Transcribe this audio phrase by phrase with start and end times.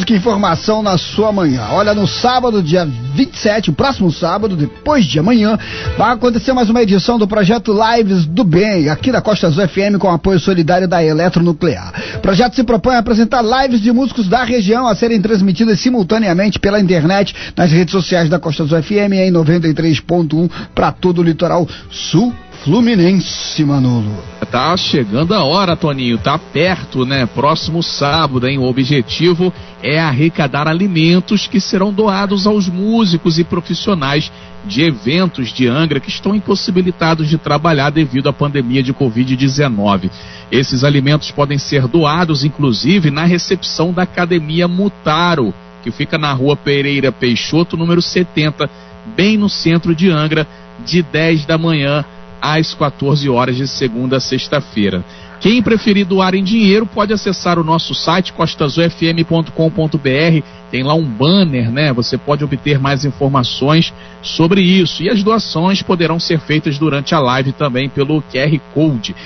[0.00, 1.68] música e informação na sua manhã.
[1.72, 5.58] Olha, no sábado, dia 27, o próximo sábado, depois de amanhã,
[5.98, 9.98] vai acontecer mais uma edição do projeto Lives do Bem, aqui da Costa Azul FM,
[9.98, 11.92] com apoio solidário da Eletronuclear.
[12.16, 16.58] O projeto se propõe a apresentar lives de músicos da região a serem transmitidas simultaneamente
[16.58, 21.68] pela internet nas redes sociais da Costa Azul FM em 93.1 para todo o litoral
[21.90, 22.32] sul
[22.64, 24.22] Fluminense, Manolo.
[24.50, 27.24] Tá chegando a hora, Toninho, tá perto, né?
[27.24, 28.58] Próximo sábado, hein?
[28.58, 29.52] O objetivo
[29.82, 34.30] é arrecadar alimentos que serão doados aos músicos e profissionais
[34.66, 40.10] de eventos de Angra que estão impossibilitados de trabalhar devido à pandemia de Covid-19.
[40.52, 46.56] Esses alimentos podem ser doados, inclusive, na recepção da Academia Mutaro, que fica na rua
[46.56, 48.68] Pereira Peixoto, número 70,
[49.16, 50.46] bem no centro de Angra,
[50.84, 52.04] de 10 da manhã
[52.40, 55.04] às 14 horas de segunda a sexta-feira.
[55.40, 60.44] Quem preferir doar em dinheiro pode acessar o nosso site costazufm.com.br.
[60.70, 61.92] Tem lá um banner, né?
[61.94, 63.92] Você pode obter mais informações
[64.22, 65.02] sobre isso.
[65.02, 69.16] E as doações poderão ser feitas durante a live também pelo QR Code.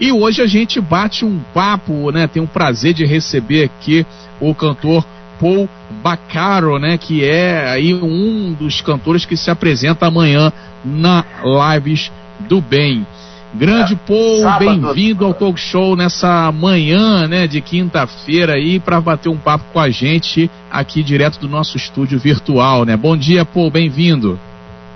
[0.00, 2.26] E hoje a gente bate um papo, né?
[2.26, 4.04] Tem um prazer de receber aqui
[4.40, 5.04] o cantor
[5.40, 5.68] Paul
[6.02, 10.52] Bacaro, né, que é aí um dos cantores que se apresenta amanhã
[10.84, 12.12] na Lives
[12.50, 13.06] do Bem.
[13.54, 19.36] Grande Paul, bem-vindo ao talk show nessa manhã, né, de quinta-feira aí para bater um
[19.36, 22.96] papo com a gente aqui direto do nosso estúdio virtual, né?
[22.96, 24.38] Bom dia, Paul, bem-vindo.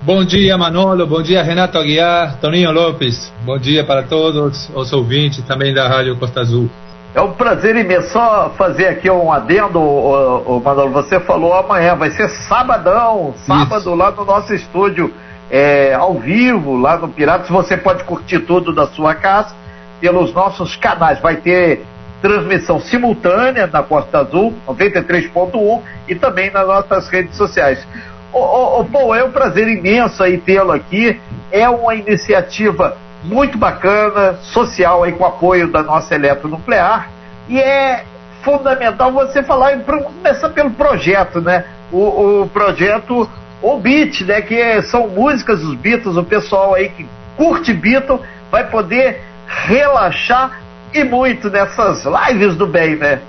[0.01, 1.07] Bom dia, Manolo.
[1.07, 3.31] Bom dia, Renato Aguiar, Toninho Lopes.
[3.45, 6.69] Bom dia para todos os ouvintes também da Rádio Costa Azul.
[7.13, 8.09] É um prazer imenso.
[8.09, 10.91] Só fazer aqui um adendo, o, o Manolo.
[10.91, 13.95] Você falou amanhã, vai ser sabadão, sábado Isso.
[13.95, 15.13] lá no nosso estúdio
[15.49, 17.49] é, ao vivo lá no Piratas.
[17.49, 19.55] Você pode curtir tudo da sua casa
[19.99, 21.19] pelos nossos canais.
[21.19, 21.85] Vai ter
[22.21, 27.85] transmissão simultânea na Costa Azul, 93.1, e também nas nossas redes sociais.
[28.33, 31.19] Ô, ô, é um prazer imenso aí tê-lo aqui.
[31.51, 37.09] É uma iniciativa muito bacana, social aí com apoio da nossa eletronuclear.
[37.47, 38.03] E é
[38.41, 41.65] fundamental você falar, começar pelo projeto, né?
[41.91, 43.29] O, o projeto
[43.65, 44.41] o beat, né?
[44.41, 47.05] Que são músicas dos Beatles, o pessoal aí que
[47.35, 48.21] curte Beatles
[48.51, 50.61] vai poder relaxar
[50.93, 53.19] e muito nessas lives do bem, né?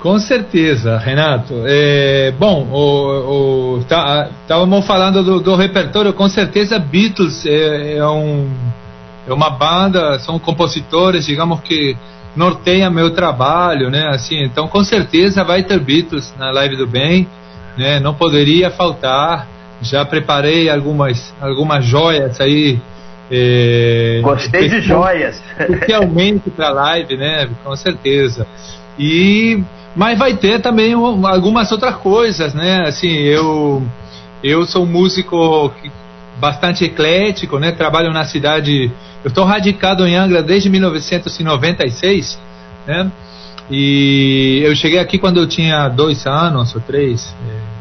[0.00, 1.54] Com certeza, Renato.
[1.66, 8.06] É, bom, o, o, tá, estávamos falando do, do, repertório, com certeza Beatles é, é,
[8.06, 8.48] um,
[9.26, 11.96] é uma banda, são compositores, digamos que
[12.36, 14.08] norteia meu trabalho, né?
[14.08, 17.26] Assim, então com certeza vai ter Beatles na live do bem,
[17.76, 17.98] né?
[17.98, 19.48] Não poderia faltar.
[19.80, 22.80] Já preparei algumas, algumas joias aí.
[23.30, 25.42] É, Gostei de joias.
[25.58, 27.48] Especialmente para live, né?
[27.62, 28.46] Com certeza.
[28.98, 29.62] E
[29.94, 32.84] mas vai ter também algumas outras coisas, né?
[32.86, 33.82] Assim, eu
[34.42, 35.72] eu sou um músico
[36.38, 37.72] bastante eclético, né?
[37.72, 38.90] Trabalho na cidade,
[39.24, 42.38] eu estou radicado em Angra desde 1996,
[42.86, 43.10] né?
[43.70, 47.34] E eu cheguei aqui quando eu tinha dois anos ou três.
[47.48, 47.77] É,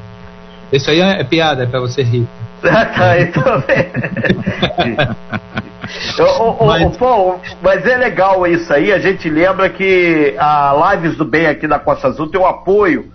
[0.72, 2.28] isso aí é piada, é pra você rir.
[2.64, 3.64] Ah, tá, então.
[6.20, 6.98] o, o, mas...
[6.98, 8.92] Pô, mas é legal isso aí.
[8.92, 12.48] A gente lembra que a Lives do Bem aqui da Costa Azul tem o um
[12.48, 13.12] apoio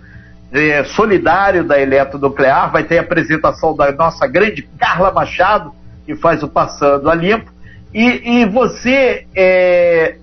[0.53, 2.71] é, solidário da Eletronuclear.
[2.71, 5.73] Vai ter a apresentação da nossa grande Carla Machado,
[6.05, 7.51] que faz o Passando a Limpo.
[7.93, 10.15] E, e você é,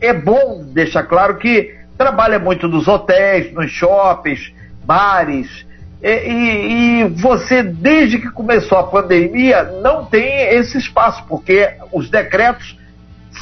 [0.00, 4.52] é bom deixar claro que trabalha muito nos hotéis, nos shoppings,
[4.84, 5.66] bares.
[6.06, 12.78] E, e, você, desde que começou a pandemia, não tem esse espaço, porque os decretos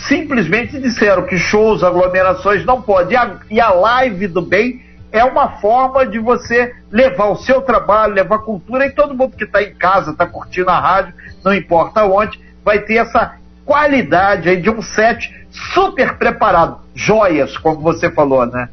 [0.06, 3.14] simplesmente disseram que shows, aglomerações não podem.
[3.14, 4.80] E a, e a live do bem
[5.10, 9.42] é uma forma de você levar o seu trabalho, levar cultura, e todo mundo que
[9.42, 13.34] está em casa, está curtindo a rádio, não importa onde, vai ter essa
[13.64, 16.78] qualidade aí de um set super preparado.
[16.94, 18.68] Joias, como você falou, né?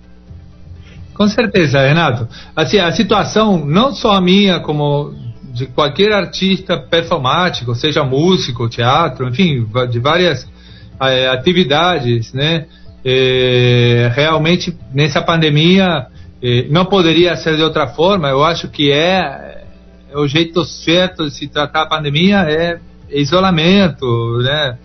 [1.20, 2.30] Com certeza, Renato.
[2.56, 5.14] Assim, a situação, não só a minha, como
[5.52, 10.48] de qualquer artista performático, seja músico, teatro, enfim, de várias
[10.98, 12.68] é, atividades, né?
[13.04, 16.08] É, realmente, nessa pandemia,
[16.42, 18.30] é, não poderia ser de outra forma.
[18.30, 19.66] Eu acho que é,
[20.10, 22.80] é o jeito certo de se tratar a pandemia é
[23.10, 24.78] isolamento, né?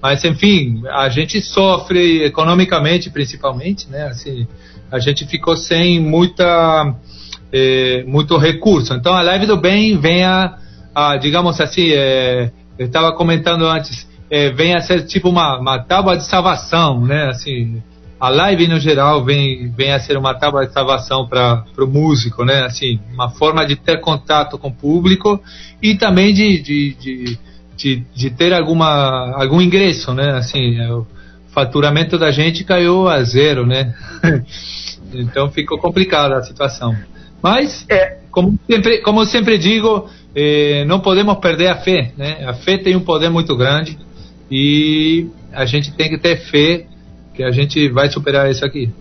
[0.00, 4.04] Mas, enfim, a gente sofre economicamente, principalmente, né?
[4.04, 4.46] Assim,
[4.90, 6.94] a gente ficou sem muita
[7.52, 8.94] é, muito recurso.
[8.94, 10.56] Então a live do bem vem a,
[10.94, 15.78] a digamos assim, é, eu estava comentando antes, é, vem a ser tipo uma, uma
[15.78, 17.28] tábua de salvação, né?
[17.28, 17.82] Assim,
[18.18, 22.44] a live no geral vem, vem a ser uma tábua de salvação para o músico,
[22.44, 22.64] né?
[22.64, 25.40] Assim, uma forma de ter contato com o público
[25.82, 27.38] e também de, de, de,
[27.76, 30.32] de, de ter alguma, algum ingresso, né?
[30.32, 31.06] Assim, o
[31.52, 33.94] faturamento da gente caiu a zero, né?
[35.12, 36.96] então ficou complicada a situação.
[37.42, 42.44] Mas, é, como, sempre, como eu sempre digo, eh, não podemos perder a fé, né?
[42.46, 43.98] A fé tem um poder muito grande
[44.50, 46.84] e a gente tem que ter fé
[47.34, 48.92] que a gente vai superar isso aqui.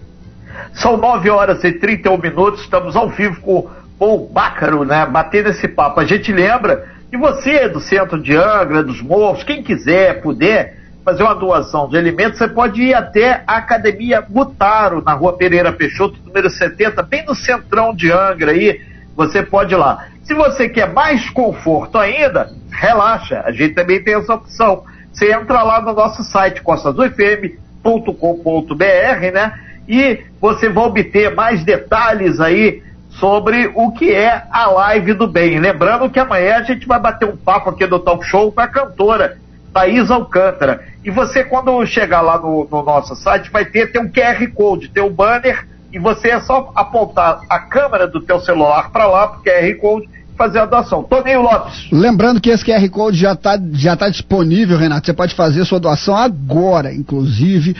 [0.73, 5.05] São 9 horas e 31 minutos, estamos ao vivo com o Paul Bácaro, né?
[5.05, 5.99] Batendo esse papo.
[5.99, 11.23] A gente lembra que você do centro de Angra, dos Morros, quem quiser, puder fazer
[11.23, 16.19] uma doação de alimentos, você pode ir até a Academia Mutaro, na rua Pereira Peixoto,
[16.25, 18.81] número 70, bem no centrão de Angra aí.
[19.15, 20.05] Você pode ir lá.
[20.23, 24.83] Se você quer mais conforto ainda, relaxa, a gente também tem essa opção.
[25.11, 28.85] Você entra lá no nosso site, Costa do FM, com.br
[29.33, 29.53] né?
[29.87, 35.59] E você vai obter mais detalhes aí sobre o que é a live do bem.
[35.59, 38.67] Lembrando que amanhã a gente vai bater um papo aqui do talk show com a
[38.67, 39.37] cantora
[39.73, 40.83] Thaís Alcântara.
[41.03, 44.89] E você, quando chegar lá no, no nosso site, vai ter, ter um QR Code,
[44.89, 49.27] ter um banner, e você é só apontar a câmera do teu celular para lá,
[49.27, 51.03] pro QR Code, fazer a doação.
[51.03, 51.89] Toninho Lopes.
[51.91, 55.05] Lembrando que esse QR Code já está já tá disponível, Renato.
[55.05, 57.75] Você pode fazer sua doação agora, inclusive.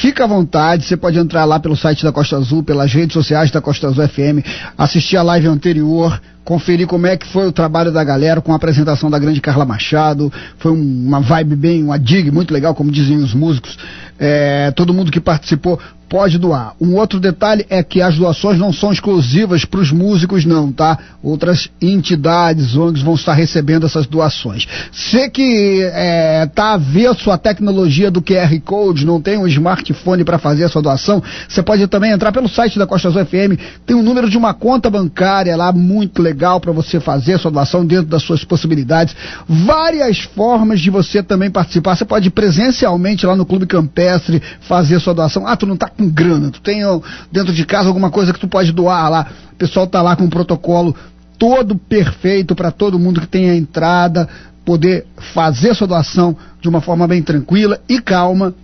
[0.00, 3.50] Fica à vontade, você pode entrar lá pelo site da Costa Azul, pelas redes sociais
[3.50, 4.44] da Costa Azul FM,
[4.76, 8.56] assistir a live anterior, conferir como é que foi o trabalho da galera com a
[8.56, 10.32] apresentação da grande Carla Machado.
[10.58, 13.78] Foi uma vibe bem, uma dig muito legal, como dizem os músicos.
[14.18, 15.78] É, todo mundo que participou
[16.12, 16.74] pode doar.
[16.78, 20.98] Um outro detalhe é que as doações não são exclusivas para os músicos, não, tá?
[21.22, 24.68] Outras entidades, ONGs vão estar recebendo essas doações.
[24.92, 30.22] Você que está é, tá avesso à tecnologia do QR Code, não tem um smartphone
[30.22, 33.58] para fazer a sua doação, você pode também entrar pelo site da Costa Azul FM,
[33.86, 37.50] tem um número de uma conta bancária lá muito legal para você fazer a sua
[37.50, 39.16] doação dentro das suas possibilidades.
[39.48, 41.96] Várias formas de você também participar.
[41.96, 45.46] Você pode presencialmente lá no Clube Campestre fazer a sua doação.
[45.46, 46.82] Ah, tu não está com grana, tu tem
[47.30, 49.26] dentro de casa alguma coisa que tu pode doar lá.
[49.52, 50.94] O pessoal tá lá com um protocolo
[51.38, 54.28] todo perfeito para todo mundo que tem a entrada
[54.64, 58.54] poder fazer sua doação de uma forma bem tranquila e calma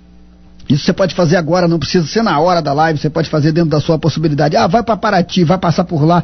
[0.68, 3.52] isso você pode fazer agora, não precisa ser na hora da live, você pode fazer
[3.52, 4.54] dentro da sua possibilidade.
[4.54, 6.22] Ah, vai para Paraty, vai passar por lá,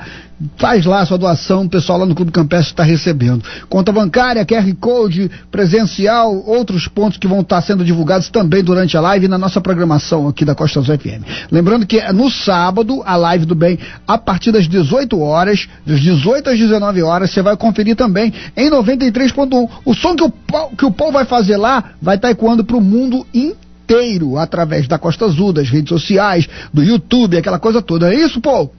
[0.59, 3.43] faz lá a sua doação, o pessoal lá no Clube Campestre está recebendo.
[3.71, 9.01] Conta bancária, QR Code, presencial, outros pontos que vão estar sendo divulgados também durante a
[9.01, 11.25] live e na nossa programação aqui da Costa Azul FM.
[11.51, 16.51] Lembrando que no sábado, a live do bem, a partir das 18 horas, das 18
[16.51, 19.71] às 19 horas, você vai conferir também em 93.1.
[19.87, 20.33] O som que o,
[20.77, 24.89] que o Paul vai fazer lá vai estar ecoando para o mundo inteiro inteiro através
[24.89, 28.13] da Costa Azul, das redes sociais, do YouTube, aquela coisa toda.
[28.13, 28.73] É isso, Paul?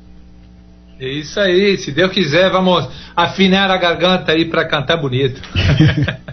[1.00, 5.42] É isso aí, se Deus quiser, vamos afinar a garganta aí para cantar bonito.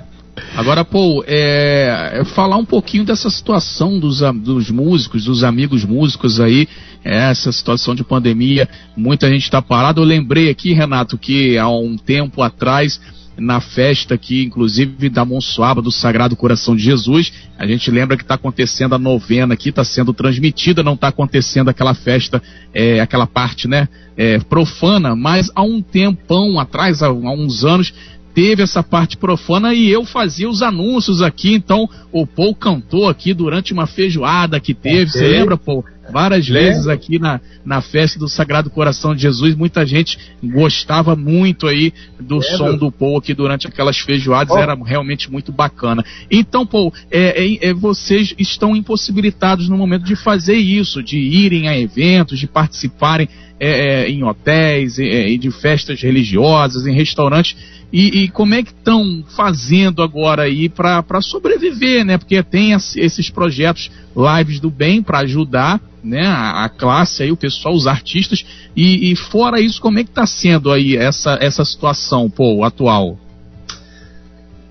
[0.56, 6.40] Agora, Paul, é, é, falar um pouquinho dessa situação dos, dos músicos, dos amigos músicos
[6.40, 6.68] aí,
[7.02, 10.00] essa situação de pandemia, muita gente está parada.
[10.00, 13.00] Eu lembrei aqui, Renato, que há um tempo atrás
[13.36, 17.32] na festa aqui, inclusive da Monsuaba do Sagrado Coração de Jesus.
[17.58, 21.68] A gente lembra que está acontecendo a novena aqui, está sendo transmitida, não está acontecendo
[21.68, 22.42] aquela festa,
[22.74, 27.92] é, aquela parte, né, é, profana, mas há um tempão atrás, há, há uns anos,
[28.34, 33.34] teve essa parte profana e eu fazia os anúncios aqui, então o Paul cantou aqui
[33.34, 35.84] durante uma feijoada que teve, você lembra, Paul?
[36.10, 39.54] várias vezes aqui na, na festa do Sagrado Coração de Jesus.
[39.54, 44.58] Muita gente gostava muito aí do é, som do Paul aqui durante aquelas feijoadas, oh.
[44.58, 46.04] era realmente muito bacana.
[46.30, 51.68] Então, Paul, é, é, é, vocês estão impossibilitados no momento de fazer isso, de irem
[51.68, 57.56] a eventos, de participarem é, é, em hotéis, e de festas religiosas, em restaurantes.
[57.92, 62.16] E, e, como é que estão fazendo agora aí para sobreviver, né?
[62.16, 66.26] Porque tem esses projetos lives do bem para ajudar, né?
[66.26, 68.46] A, a, classe aí, o pessoal, os artistas.
[68.74, 73.18] E, e fora isso, como é que está sendo aí essa, essa situação, pô, atual?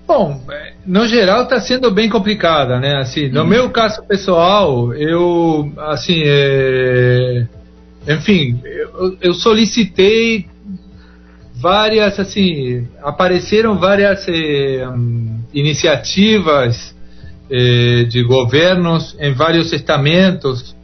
[0.04, 2.96] Bom, é, no geral está sendo bem complicada, né?
[2.96, 3.46] Assim, no hum.
[3.46, 7.46] meu caso pessoal, eu, assim, é...
[8.08, 10.46] enfim, eu, eu solicitei
[11.62, 14.84] várias, assim, apareceram várias eh,
[15.54, 16.92] iniciativas
[17.48, 20.74] eh, de governos em vários estamentos,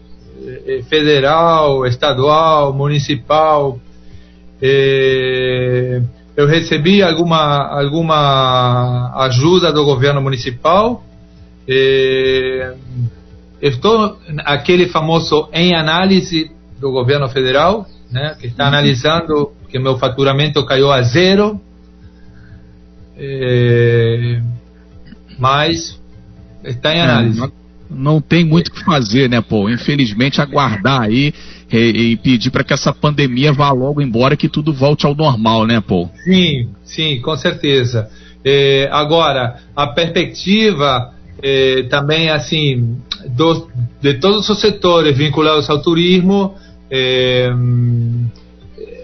[0.46, 3.80] eh, federal, estadual, municipal.
[4.62, 6.00] Eh,
[6.36, 11.02] eu recebi alguma, alguma ajuda do governo municipal.
[11.66, 12.74] Eh,
[13.60, 20.64] estou aquele famoso em análise do governo federal, né, que está analisando que meu faturamento
[20.64, 21.60] caiu a zero,
[23.16, 24.40] é,
[25.38, 26.00] mas
[26.64, 27.44] está em análise.
[27.44, 27.50] É,
[27.90, 29.68] não tem muito o que fazer, né, pô?
[29.68, 31.32] Infelizmente, aguardar aí
[31.72, 35.66] e, e pedir para que essa pandemia vá logo embora que tudo volte ao normal,
[35.66, 36.08] né, pô?
[36.24, 38.08] Sim, sim, com certeza.
[38.44, 42.98] É, agora, a perspectiva é, também, assim,
[43.28, 43.68] do,
[44.00, 46.54] de todos os setores vinculados ao turismo,
[46.90, 47.50] é,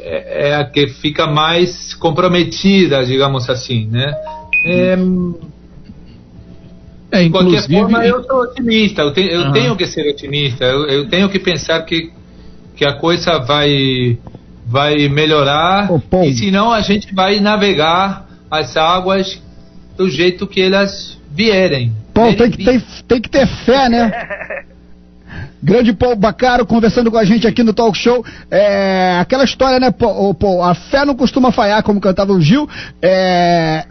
[0.04, 4.14] é, é a que fica mais comprometida, digamos assim, né?
[4.66, 4.99] É,
[7.11, 9.52] é, de qualquer forma, eu sou otimista, eu, te, eu uhum.
[9.52, 12.11] tenho que ser otimista, eu, eu, tenho que pensar que,
[12.76, 14.18] que a coisa vai,
[14.66, 19.40] vai melhorar, oh, e senão a gente vai navegar as águas
[19.96, 21.92] do jeito que elas vierem.
[22.12, 24.66] Paulo, tem que, ter, tem que ter fé, né?
[25.64, 28.23] Grande Paulo Bacaro conversando com a gente aqui no Talk Show.
[28.50, 32.68] É, aquela história, né, Paul, Paul, A fé não costuma falhar, como cantava o Gil.
[33.00, 33.83] É,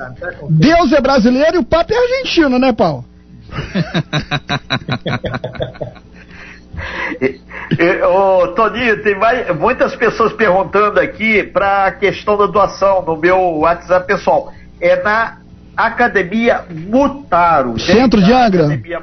[0.52, 3.04] Deus é brasileiro e o Papa é argentino, né, Paulo?
[8.08, 13.40] Ô, Toninho, tem mais, muitas pessoas perguntando aqui para a questão da doação no meu
[13.60, 14.54] WhatsApp pessoal.
[14.80, 15.40] É na
[15.76, 17.80] Academia Mutaro.
[17.80, 18.66] Centro de Angra.
[18.66, 19.02] Academia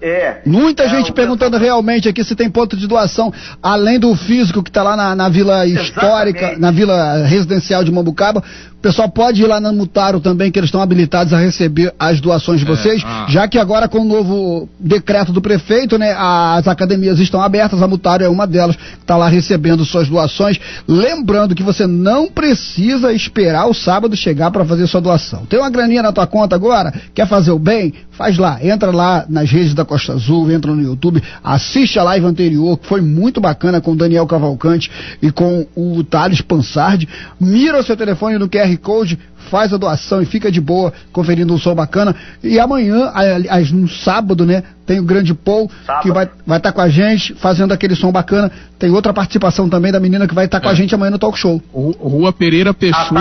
[0.00, 0.42] é.
[0.44, 4.70] Muita é, gente perguntando realmente aqui se tem ponto de doação, além do físico que
[4.70, 6.60] está lá na, na Vila Histórica, Exatamente.
[6.60, 8.42] na Vila Residencial de Mambucaba.
[8.76, 12.20] O pessoal pode ir lá na Mutaro também, que eles estão habilitados a receber as
[12.20, 13.26] doações de é, vocês, é, ah.
[13.28, 17.88] já que agora com o novo decreto do prefeito, né, as academias estão abertas, a
[17.88, 20.60] Mutaro é uma delas, que está lá recebendo suas doações.
[20.86, 25.46] Lembrando que você não precisa esperar o sábado chegar para fazer sua doação.
[25.46, 26.92] Tem uma graninha na tua conta agora?
[27.14, 27.94] Quer fazer o bem?
[28.10, 32.26] Faz lá, entra lá nas redes da Costa Azul, entra no YouTube, assiste a live
[32.26, 34.90] anterior, que foi muito bacana com o Daniel Cavalcante
[35.22, 37.08] e com o Thales Pansardi.
[37.40, 39.18] Mira o seu telefone no QR Code,
[39.50, 42.14] faz a doação e fica de boa, conferindo um som bacana.
[42.42, 46.02] E amanhã, aliás, no sábado, né, tem o grande Paul, sábado.
[46.02, 48.50] que vai estar vai tá com a gente, fazendo aquele som bacana.
[48.78, 50.72] Tem outra participação também da menina que vai estar tá com é.
[50.72, 51.60] a gente amanhã no talk show.
[51.72, 53.14] Rua Pereira Peixoto.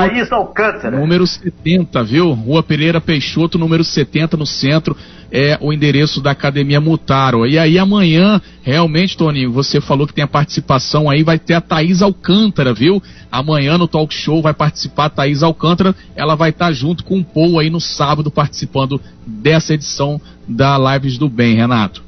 [0.99, 2.33] Número 70, viu?
[2.33, 4.95] Rua Pereira Peixoto, número 70, no centro
[5.31, 7.45] é o endereço da Academia Mutaro.
[7.45, 11.61] E aí amanhã, realmente, Toninho, você falou que tem a participação aí, vai ter a
[11.61, 13.01] Thaís Alcântara, viu?
[13.31, 17.23] Amanhã no talk show vai participar a Thaís Alcântara, ela vai estar junto com o
[17.23, 22.03] Paul aí no sábado participando dessa edição da Lives do Bem, Renato.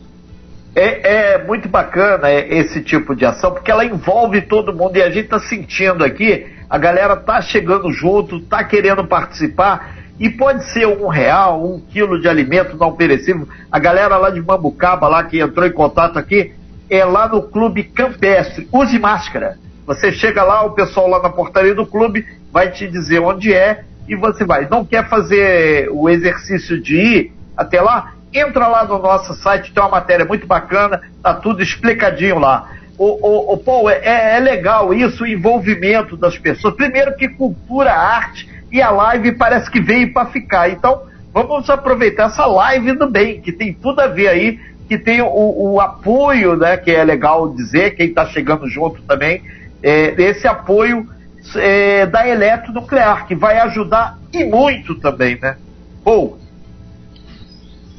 [0.76, 5.10] É, é, muito bacana esse tipo de ação, porque ela envolve todo mundo e a
[5.10, 10.88] gente está sentindo aqui, a galera tá chegando junto, tá querendo participar e pode ser
[10.88, 13.48] um real, um quilo de alimento não perecível.
[13.72, 16.54] A galera lá de Mambucaba, lá que entrou em contato aqui,
[16.90, 18.68] é lá no Clube Campestre.
[18.72, 19.58] Use máscara.
[19.86, 23.84] Você chega lá, o pessoal lá na portaria do clube vai te dizer onde é
[24.08, 24.68] e você vai.
[24.70, 28.14] Não quer fazer o exercício de ir até lá?
[28.34, 32.72] Entra lá no nosso site, tem uma matéria muito bacana, tá tudo explicadinho lá.
[32.98, 36.74] O, o, o Paul, é, é legal isso, o envolvimento das pessoas.
[36.74, 40.70] Primeiro que cultura, arte e a live parece que veio para ficar.
[40.70, 45.22] Então, vamos aproveitar essa live do bem, que tem tudo a ver aí, que tem
[45.22, 49.42] o, o apoio, né, que é legal dizer, quem está chegando junto também,
[49.84, 51.08] é, esse apoio
[51.56, 55.56] é, da eletronuclear, que vai ajudar e muito também, né?
[56.04, 56.38] Ou.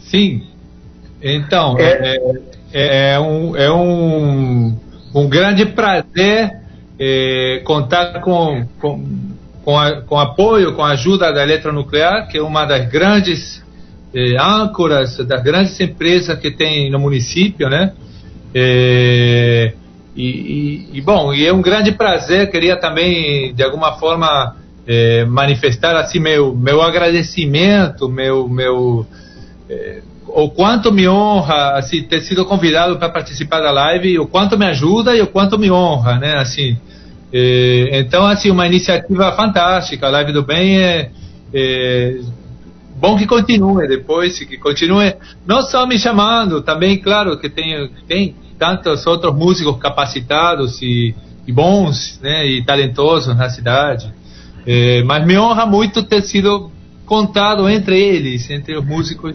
[0.01, 0.43] Sim.
[1.23, 2.19] Então, é, é,
[2.73, 4.77] é, é um, é um,
[5.15, 6.59] um grande prazer
[6.99, 9.05] é, contar com, com
[9.69, 13.63] com, a, com apoio, com a ajuda da Eletronuclear, que é uma das grandes
[14.15, 17.93] eh, âncoras, das grandes empresas que tem no município, né?
[18.55, 19.75] Eh,
[20.17, 24.57] e, e, e, bom, e é um grande prazer, queria também, de alguma forma,
[24.87, 29.07] eh, manifestar assim meu, meu agradecimento, meu, meu,
[29.69, 34.57] eh, o quanto me honra assim, ter sido convidado para participar da live, o quanto
[34.57, 36.39] me ajuda e o quanto me honra, né?
[36.39, 36.79] Assim,
[37.33, 40.07] é, então, assim, uma iniciativa fantástica.
[40.07, 41.11] A Live do Bem é,
[41.53, 42.21] é,
[42.97, 45.15] bom que continue depois, que continue
[45.47, 51.15] não só me chamando, também, claro, que tem, tem tantos outros músicos capacitados e,
[51.47, 54.13] e bons, né, e talentosos na cidade.
[54.67, 56.71] É, mas me honra muito ter sido
[57.05, 59.35] contado entre eles, entre os músicos,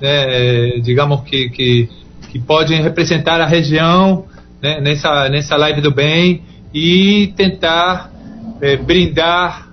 [0.00, 1.88] né, digamos que, que,
[2.30, 4.24] que podem representar a região
[4.60, 8.10] né, nessa, nessa Live do Bem e tentar
[8.60, 9.68] é, brindar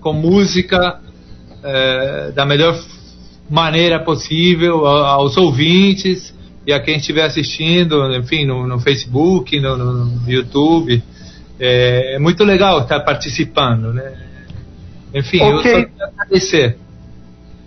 [0.00, 1.00] com música
[1.62, 2.78] é, da melhor
[3.48, 6.34] maneira possível aos ouvintes
[6.66, 11.02] e a quem estiver assistindo, enfim, no, no Facebook, no, no, YouTube.
[11.58, 14.12] É, é, muito legal estar participando, né?
[15.14, 15.52] Enfim, okay.
[15.52, 16.76] eu só quero agradecer.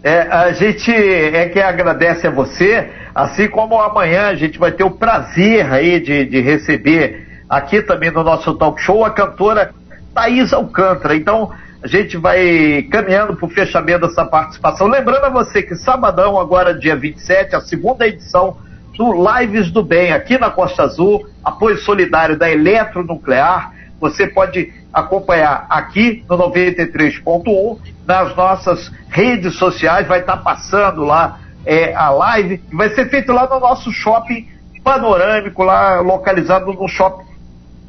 [0.04, 4.84] É, a gente é que agradece a você, assim como amanhã a gente vai ter
[4.84, 9.74] o prazer aí de, de receber aqui também no nosso talk show a cantora
[10.16, 11.18] Thaís Alcântara.
[11.18, 11.52] Então,
[11.84, 14.88] a gente vai caminhando para o fechamento dessa participação.
[14.88, 18.56] Lembrando a você que sabadão, agora dia 27, a segunda edição
[18.98, 23.74] do Lives do Bem, aqui na Costa Azul, apoio solidário da Eletronuclear.
[24.00, 31.40] Você pode acompanhar aqui no 93.1, nas nossas redes sociais, vai estar tá passando lá
[31.66, 34.48] é, a live, vai ser feito lá no nosso shopping
[34.84, 37.31] panorâmico, lá localizado no shopping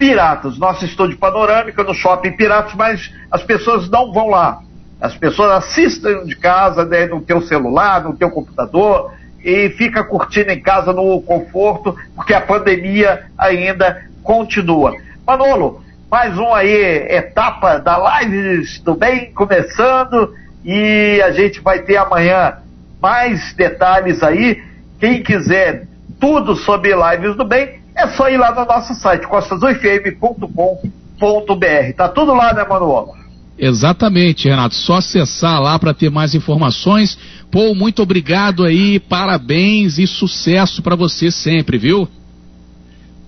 [0.03, 0.59] Piratas.
[0.59, 4.61] Nosso estúdio panorâmica no shopping Piratas, mas as pessoas não vão lá.
[5.01, 9.13] As pessoas assistem de casa, né, no teu celular, no teu computador,
[9.45, 14.93] e fica curtindo em casa no conforto, porque a pandemia ainda continua.
[15.25, 15.81] Manolo,
[16.11, 22.55] mais uma aí etapa da live do bem começando e a gente vai ter amanhã
[23.01, 24.65] mais detalhes aí.
[24.99, 25.87] Quem quiser
[26.19, 31.97] tudo sobre lives do bem, é só ir lá no nosso site, costasufm.com.br.
[31.97, 33.15] Tá tudo lá, né, Manuel?
[33.59, 34.75] Exatamente, Renato.
[34.75, 37.19] Só acessar lá para ter mais informações.
[37.51, 42.09] Pô, muito obrigado aí, parabéns e sucesso para você sempre, viu?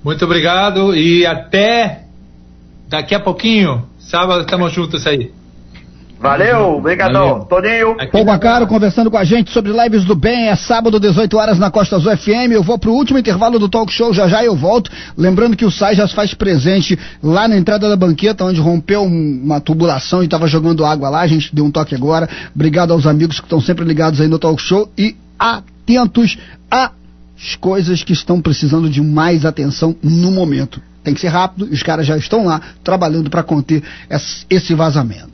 [0.02, 2.04] Muito obrigado e até
[2.88, 3.86] daqui a pouquinho.
[3.98, 5.30] Sábado estamos juntos aí.
[6.24, 7.40] Valeu, obrigadão.
[7.40, 7.96] Toninho.
[8.10, 10.48] Pouco Caro conversando com a gente sobre lives do bem.
[10.48, 12.50] É sábado, 18 horas na Costa Azul FM.
[12.50, 14.90] Eu vou pro último intervalo do talk show, já já eu volto.
[15.18, 19.02] Lembrando que o SAI já se faz presente lá na entrada da banqueta, onde rompeu
[19.02, 21.20] uma tubulação e estava jogando água lá.
[21.20, 22.26] A gente deu um toque agora.
[22.54, 26.38] Obrigado aos amigos que estão sempre ligados aí no talk show e atentos
[26.70, 30.80] às coisas que estão precisando de mais atenção no momento.
[31.02, 33.82] Tem que ser rápido, os caras já estão lá trabalhando para conter
[34.48, 35.33] esse vazamento.